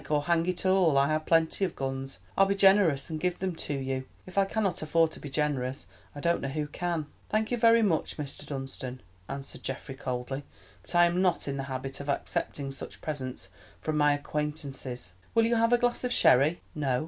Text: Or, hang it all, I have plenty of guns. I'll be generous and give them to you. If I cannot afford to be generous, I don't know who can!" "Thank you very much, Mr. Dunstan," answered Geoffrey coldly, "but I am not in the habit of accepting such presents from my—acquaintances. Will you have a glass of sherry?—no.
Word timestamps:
Or, 0.09 0.23
hang 0.23 0.47
it 0.47 0.65
all, 0.65 0.97
I 0.97 1.09
have 1.09 1.27
plenty 1.27 1.63
of 1.63 1.75
guns. 1.75 2.21
I'll 2.35 2.47
be 2.47 2.55
generous 2.55 3.11
and 3.11 3.19
give 3.19 3.37
them 3.37 3.53
to 3.57 3.75
you. 3.75 4.05
If 4.25 4.35
I 4.35 4.45
cannot 4.45 4.81
afford 4.81 5.11
to 5.11 5.19
be 5.19 5.29
generous, 5.29 5.85
I 6.15 6.19
don't 6.19 6.41
know 6.41 6.47
who 6.47 6.65
can!" 6.65 7.05
"Thank 7.29 7.51
you 7.51 7.57
very 7.57 7.83
much, 7.83 8.17
Mr. 8.17 8.43
Dunstan," 8.43 9.01
answered 9.29 9.61
Geoffrey 9.61 9.93
coldly, 9.93 10.43
"but 10.81 10.95
I 10.95 11.05
am 11.05 11.21
not 11.21 11.47
in 11.47 11.57
the 11.57 11.63
habit 11.69 11.99
of 11.99 12.09
accepting 12.09 12.71
such 12.71 12.99
presents 13.01 13.49
from 13.79 13.95
my—acquaintances. 13.97 15.13
Will 15.35 15.45
you 15.45 15.57
have 15.57 15.71
a 15.71 15.77
glass 15.77 16.03
of 16.03 16.11
sherry?—no. 16.11 16.99